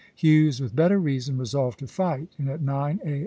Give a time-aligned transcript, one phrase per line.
[0.15, 3.19] Hughes, with better reason, resolved to fight; and at nine A.